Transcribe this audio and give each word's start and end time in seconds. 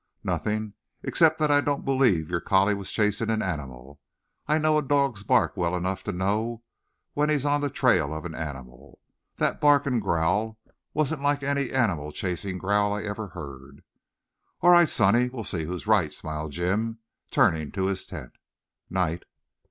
"Nothing 0.23 0.73
except 1.03 1.37
that 1.37 1.51
I 1.51 1.61
don't 1.61 1.85
believe 1.85 2.31
your 2.31 2.41
collie 2.41 2.73
was 2.73 2.89
chasing 2.91 3.29
an 3.29 3.43
animal. 3.43 3.99
I 4.47 4.57
know 4.57 4.79
a 4.79 4.81
dog's 4.81 5.21
bark 5.23 5.55
well 5.55 5.75
enough 5.75 6.03
to 6.05 6.11
know 6.11 6.63
when 7.13 7.29
he's 7.29 7.45
on 7.45 7.61
the 7.61 7.69
trail 7.69 8.11
of 8.11 8.25
an 8.25 8.33
animal. 8.33 8.99
That 9.37 9.61
bark 9.61 9.85
and 9.85 10.01
growl 10.01 10.57
wasn't 10.95 11.21
like 11.21 11.43
any 11.43 11.69
animal 11.69 12.11
chasing 12.11 12.57
growl 12.57 12.91
I 12.93 13.03
ever 13.03 13.27
heard." 13.27 13.83
"All 14.61 14.71
right, 14.71 14.89
sonny, 14.89 15.29
we'll 15.29 15.43
see 15.43 15.65
who's 15.65 15.85
right," 15.85 16.11
smiled 16.11 16.51
Jim, 16.53 16.97
turning 17.29 17.71
to 17.73 17.85
his 17.85 18.03
tent. 18.03 18.39
"Night." 18.89 19.21